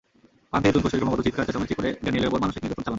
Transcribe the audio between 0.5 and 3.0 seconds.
পান থেকে চুন খসলেই ক্রমাগত চিৎকার-চ্যাঁচামেচি করে ড্যানিয়েলের ওপর মানসিক নির্যাতন চালান।